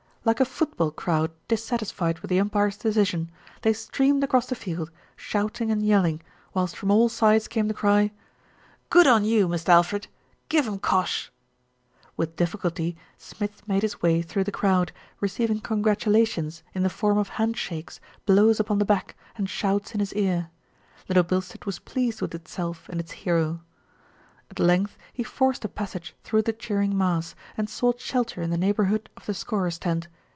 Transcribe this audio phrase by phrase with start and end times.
[0.23, 3.31] Like a football crowd dissatisfied with the umpire's decision,
[3.63, 6.21] they streamed across the field, shouting and yelling,
[6.53, 8.11] whilst from all sides came the cry
[8.91, 10.05] "Good on you, Mist' Alfred!
[10.47, 11.31] Give 'em cosh!"
[12.17, 17.29] With difficulty Smith made his way through the crowd, receiving congratulations in the form of
[17.29, 20.51] hand shakes, blows upon the back, and shouts in his ear.
[21.07, 23.61] Little Bilstead was pleased with itself and its hero.
[24.51, 28.57] At length he forced a passage through the cheering mass, and sought shelter in the
[28.57, 30.09] neighbourhood of the scorers' tent.